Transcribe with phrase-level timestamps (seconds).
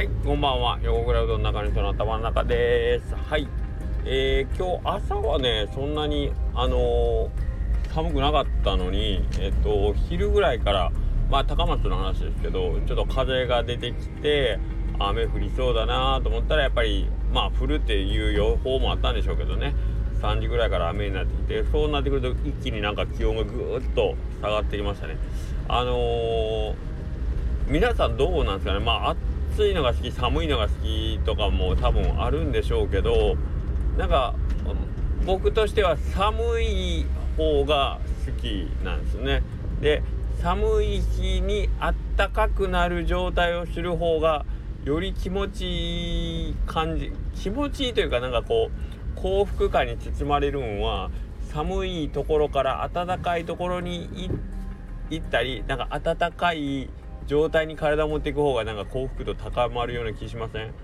[0.00, 0.78] はい、こんばんは。
[0.82, 3.14] 横倉うどん中の人の頭の中です。
[3.14, 3.46] はい。
[4.06, 7.30] えー、今日朝はね、そんなに、あのー、
[7.92, 10.90] 寒くなかったのに、えっ、と、昼ぐらいから、
[11.28, 14.58] まあ、高松の話ですけど、ちょっと風が出てきて、
[14.98, 19.74] 雨降りそうだなと思ったら、やっぱり、まあ、降るっていう予報もあったんでしょうけどね。
[20.22, 25.16] 3時ぐらいから雨になってきてそうなってくると一気になんか気温がぐーっと下がってきましたね
[25.66, 26.74] あのー、
[27.68, 29.16] 皆さんどうなんですかねまあ
[29.60, 33.36] 暑いのが好き寒いのが好きとかも多分あるんでしょうけど
[33.98, 34.34] なんか
[35.26, 37.04] 僕としては寒い
[37.36, 39.42] 方が好きなんですね。
[39.82, 40.02] で
[40.40, 44.46] 寒い日にあったかくなる状態をする方が
[44.84, 51.10] より気持ちいい感じ気持ちいいというかなんかこう幸福感に包まれるんは
[51.52, 54.30] 寒いところから暖かいところに
[55.10, 56.88] 行ったりなんか暖かい
[57.30, 60.74] 状態に体を持っていく方がなんか幸福度高まるような気しません？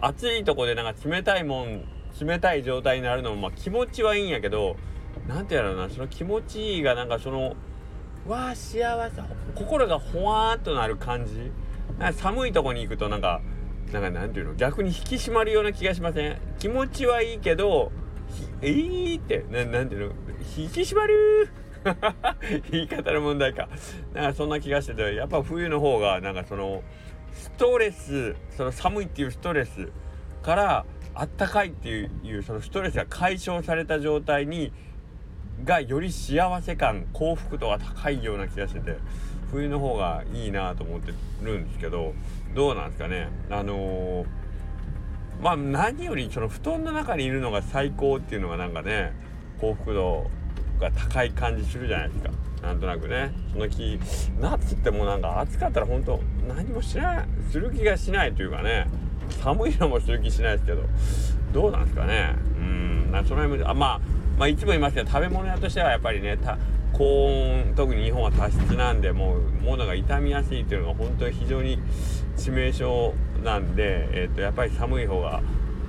[0.00, 1.84] 暑いとこでなんか冷たいもん
[2.20, 4.74] 冷たい状態になるのもまあ気持ちはいいんやけど
[5.28, 7.54] 何て言うのなその気持ちいいがなんかその
[8.26, 9.22] わあ幸せ
[9.54, 11.52] 心がほわーっとなる感じ。
[12.00, 13.40] なんか寒いとこに行くとなんか
[13.92, 16.40] なんかなんていうの逆に引き締まるような気がしません？
[16.58, 17.92] 気持ちはいいけど
[18.62, 20.14] えーってななんていうの？
[20.56, 21.50] 引き締まる
[22.70, 23.68] 言い方の問題か。
[24.12, 26.82] なんかそんな気がしてて、やっぱ冬の方がなんかその
[27.32, 29.88] ストレス、その寒いっていうストレス
[30.42, 34.72] からあったかいっていうそのストレスが解消された状態に
[35.64, 38.96] がより幸せ感幸福度が高いような気がしてて
[39.52, 41.12] 冬の方がいいなと思って
[41.42, 42.12] るんですけど
[42.54, 44.26] どうなんですかねあのー、
[45.40, 49.12] まあ何よりその布団の中にいるのが最高っていうのがなんかね
[49.60, 50.28] 幸福度
[50.80, 52.30] が高い感じするじゃないですか。
[52.62, 53.32] なんとなくね。
[53.52, 53.98] その気
[54.40, 58.86] 夏ってもうなんか暑かったら本当何もしないする気がしないというかね。
[59.42, 60.82] 寒いのもする気しないですけど。
[61.52, 62.34] どうなんですかね。
[62.58, 63.12] うん。
[63.12, 64.00] なその辺もあまあ
[64.38, 66.38] まあいつも言いますけど食べ物屋としてはやっぱりね
[66.92, 71.78] 高温特に日本は多湿なんでもう物が傷みやすいっていうのが本当に非常に
[72.36, 72.84] 致命傷
[73.44, 75.42] なんで、えー、とやっぱり寒い方が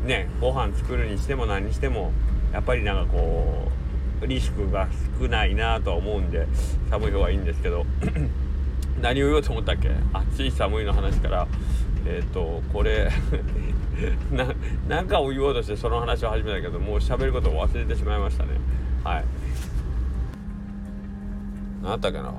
[0.04, 2.12] ねご飯作るにしても何にしても
[2.54, 3.85] やっぱりなんかこう
[4.26, 4.88] リスクが
[5.20, 6.48] 少ないなとは思うんで
[6.90, 7.86] 寒い方がいいんですけど
[9.02, 9.92] 何を言おうと思ったっけ？
[10.14, 11.48] 暑い寒いの話から
[12.06, 13.12] えっ、ー、とこれ
[14.32, 14.48] な
[14.88, 18.52] なんかを言おうとしてその話を始めたけどもう喋ることを忘れてしまいましたね。
[19.04, 19.24] はい。
[21.82, 22.34] 何だったっけな？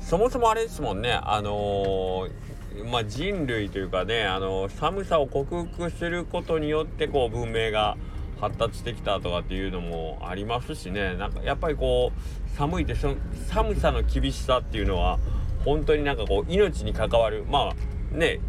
[0.00, 1.12] そもそもあれですもんね。
[1.12, 7.96] あのー、まあ、人類というかね、あのー、寒さを克服することによってこう文明が
[8.40, 11.14] 発達してきたとかっていうのもありますしね。
[11.16, 13.14] なんかやっぱりこう寒いってそ
[13.48, 15.18] 寒さの厳しさっていうのは
[15.64, 17.44] 本当になんかこう命に関わる。
[17.48, 18.40] まあね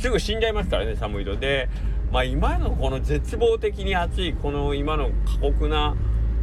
[0.00, 1.36] すぐ死んじゃいますからね寒いと。
[1.36, 1.68] で
[2.10, 5.94] まあ今のこの絶望的に暑いこの今の過酷な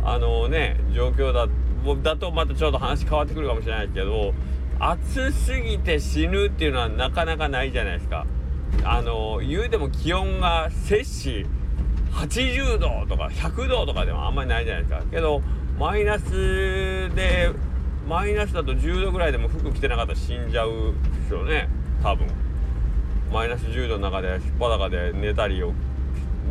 [0.04, 1.48] あのね状況だ
[2.04, 4.34] だとまたちょっと話変わってくるかもしれないですけど
[4.80, 8.26] 暑すぎて死ぬっていうのはなかなかないじゃないですか。
[8.84, 11.46] あの言うても気温が摂氏
[12.16, 15.06] 80度とか100度とかでもあんまりないじゃないですか。
[15.12, 15.42] けど
[15.78, 16.32] マイナス
[17.14, 17.52] で
[18.08, 21.68] マイナスだと10度ぐらいでも服着てなかったら死んじゃうですよね。
[22.02, 22.28] 多分。
[23.32, 25.74] マイナス10度の中で引っ裸で寝たりを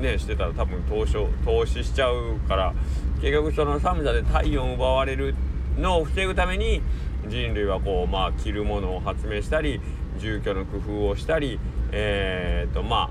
[0.00, 1.14] ねしてたら多分投資
[1.44, 2.74] 投資しちゃうから。
[3.20, 5.34] 結局その寒さで体温奪われる
[5.78, 6.82] のを防ぐために
[7.26, 9.80] 人類はこうまあ着るものを発明したり
[10.18, 11.58] 住居の工夫をしたり
[11.92, 13.10] えー、っとま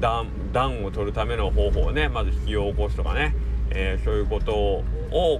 [0.00, 3.34] 暖を取るための方法をねまず引きを起こすとかね、
[3.70, 4.84] えー、そういうことを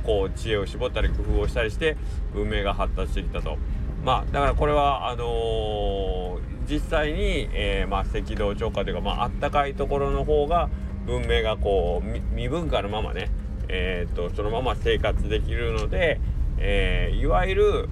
[0.03, 1.97] こう知恵を絞ったり工夫をしたりして
[2.33, 3.59] 文明が発達してきたと。
[4.05, 10.69] まあだからこれはあのー、実際に、えー、まあ、赤道直下というか、まあったかいところの方が
[11.07, 13.31] 文明がこう未文化のままね、
[13.69, 16.21] えーと、そのまま生活できるので、
[16.59, 17.89] えー、いわゆる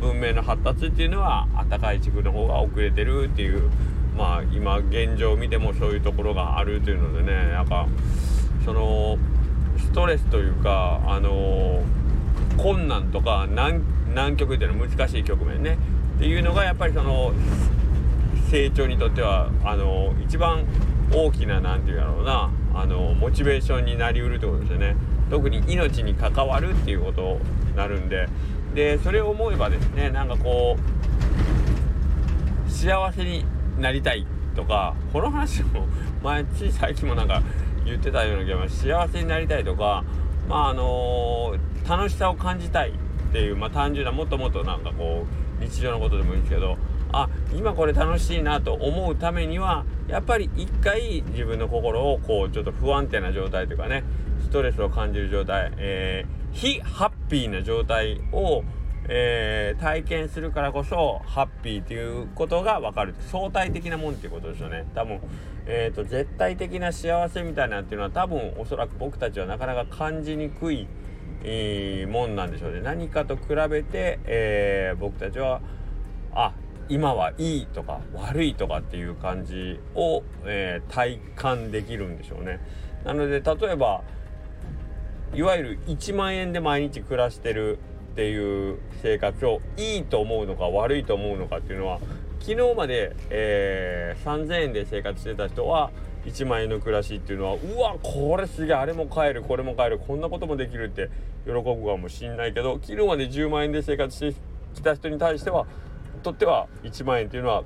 [0.00, 3.70] 文明の発達っていうのは暖かい地区の方が遅れてるっていう
[4.16, 7.86] まあ今現状を見てもそういうところがあるというのでねやっぱ
[8.64, 9.18] その
[9.78, 11.82] ストレスというかあの
[12.56, 13.82] 困難とか難
[14.14, 15.78] 難局っていうのは難しい局面ね。
[16.16, 17.32] っていうのがやっぱりその
[18.50, 20.64] 成長にとってはあの一番
[21.12, 24.96] 大きな何て言うやろうなあのモチベーションになりうるってことですよね。
[25.30, 27.38] 特に命に関わるっていうこと
[27.68, 28.28] になるんで。
[28.74, 30.76] でそれを思えばですねなんかこ
[32.68, 33.42] う幸せに
[33.78, 35.86] なりたいとかこの話も
[36.22, 37.42] 前つい最近もなんか
[37.84, 38.88] 言ってたような気がします。
[38.88, 40.04] 幸せになりたいとか
[40.48, 42.92] まああのー、楽しさを感じたいっ
[43.32, 45.26] ていうまあ単純なもっともっとなんかこ
[45.60, 46.76] う日常のことでもいいんですけど
[47.12, 54.04] あ今これ楽しいなと思うためにはやっぱり一回自分の心をこうちょっと不安定な状態というかね
[54.42, 58.62] ストレスを感じる状態、えー、非ハッピーな状態を、
[59.08, 63.14] えー、体験するからこそハッピーということが分かる。
[63.20, 64.84] 相対的なもんっていうことですよね。
[64.94, 65.20] 多分、
[65.66, 70.88] えーと、絶対的な幸せみたいなっていうのは多分おそらく僕たちはなかなか感じにくい、
[71.44, 72.80] えー、もんなんでしょうね。
[72.80, 75.60] 何かと比べて、えー、僕たちは
[76.32, 76.52] あ
[76.88, 82.60] 今はいいとか悪いとかっていう感じを、えー、体感できるんでしょうね。
[83.04, 84.02] なので例えば
[85.34, 87.78] いわゆる1万円で毎日暮らしてる
[88.16, 92.00] っていう生活をいいと思うのか悪いと思うのかっていうのは
[92.40, 95.90] 昨日まで、えー、3,000円で生活してた人は
[96.24, 101.10] 1万円の暮らしっていうのはうわこれすげえあれも買えるこれも買えるこんなこともできるって
[101.44, 104.40] 喜ぶかもしんないけど昨日まで10万円で生活して
[104.74, 105.66] きた人に対しては
[106.22, 107.64] とっては1万円っていうのは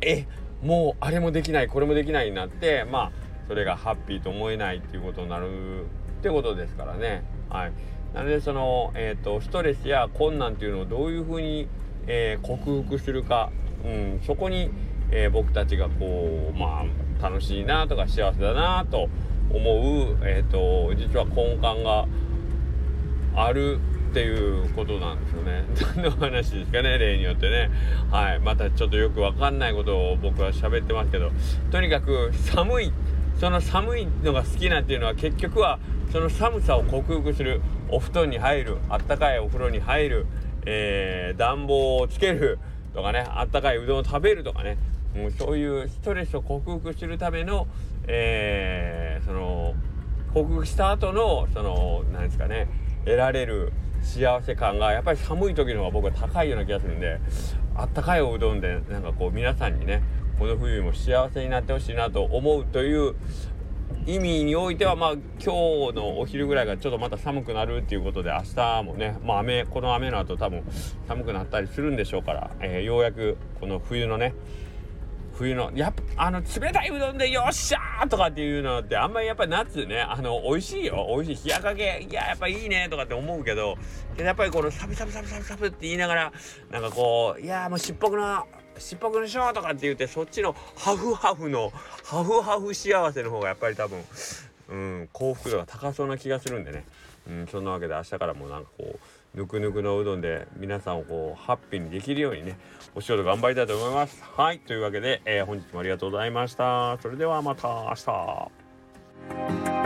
[0.00, 0.26] え
[0.60, 3.12] もうあれもできないこれもできないになってまあ
[3.46, 5.86] それがハッピーと思えないっていうことになるっ
[6.22, 7.24] てことですからね。
[7.50, 7.72] はい、
[8.14, 11.68] なのでその、えーと、ストレスや困難っていうのをどういうふうに、
[12.06, 13.50] えー、克服するか、
[13.84, 14.70] うん、そこに、
[15.10, 16.84] えー、僕たちがこうま
[17.20, 19.08] あ楽しいなとか幸せだなと
[19.50, 22.06] 思う、えーと実は根幹が
[23.34, 23.78] ある
[24.10, 25.64] っていうことなんですよね。
[25.96, 27.70] 何の話ですかね例によってね。
[28.10, 28.40] はい。
[28.40, 31.30] またちょっとよくわかんないことを僕は喋ってますけど
[31.70, 32.92] とにかく寒い
[33.40, 35.78] その寒いのが好きなっていうのは結局は
[36.12, 37.62] その寒さを克服する
[37.92, 40.26] お布団に入るあったかいお風呂に入る、
[40.64, 42.58] えー、暖房をつける
[42.94, 44.78] とかねあったかいうどんを食べるとかね
[45.14, 47.68] もうそういうストレスを克服するための、
[48.08, 49.74] えー、その
[50.32, 52.66] 克服した後のその何ですかね
[53.04, 53.72] 得られる
[54.02, 57.20] 幸せ感がやっぱり寒い時の方が僕は高いような気がするんで
[57.74, 60.02] あったかいおうどんでなんかこう皆さんにね
[60.38, 63.14] この冬も幸せになってほしいなと思うという
[64.06, 70.62] 意味においてはまあ今日のお昼ぐらいがちょっとまた寒くなるっていうことで明日もねまあ雨この雨の後多分
[71.06, 74.34] 寒くなったりするんでしょうから、えー、ようやくこの冬のね
[75.34, 81.06] 冬のやっぱあの冷たいうどんでよっしゃーとかっていうのってあんまりやっぱ夏ねあの美味しいよ。
[81.16, 82.06] 美味しい冷やかけ。
[82.08, 83.76] いややっぱいいねとかって思うけど
[84.16, 86.32] けどやっぱりこのサブサブサブサブサブって言いながら
[86.70, 88.44] なんかこういやもうしっぽくな
[88.78, 91.72] しっぽくのしょうとかって言ってそっちのハフハフの
[92.04, 94.00] ハフハフ幸せの方がやっぱり多分
[94.70, 96.84] うん幸福度が高そうな気がするんでね。
[97.28, 98.98] うんそんなわけで明日からもなんかこ
[99.34, 102.58] うぬくぬくのうどんで皆さんをこうハッピーにできるようにね
[102.94, 104.22] お仕事頑張りたいと思います。
[104.36, 106.98] はいというわけで、えー、本日もありがとうございました。
[107.00, 109.81] それではまた明日。